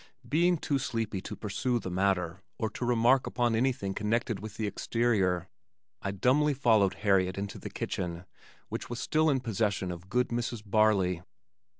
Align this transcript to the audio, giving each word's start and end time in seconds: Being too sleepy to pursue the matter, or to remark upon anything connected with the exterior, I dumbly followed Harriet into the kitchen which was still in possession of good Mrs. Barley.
Being 0.27 0.57
too 0.57 0.79
sleepy 0.79 1.21
to 1.21 1.35
pursue 1.35 1.77
the 1.77 1.91
matter, 1.91 2.41
or 2.57 2.71
to 2.71 2.85
remark 2.85 3.27
upon 3.27 3.53
anything 3.53 3.93
connected 3.93 4.39
with 4.39 4.57
the 4.57 4.65
exterior, 4.65 5.47
I 6.01 6.09
dumbly 6.09 6.55
followed 6.55 6.95
Harriet 7.05 7.37
into 7.37 7.59
the 7.59 7.69
kitchen 7.69 8.25
which 8.67 8.89
was 8.89 8.99
still 8.99 9.29
in 9.29 9.41
possession 9.41 9.91
of 9.91 10.09
good 10.09 10.29
Mrs. 10.29 10.63
Barley. 10.65 11.21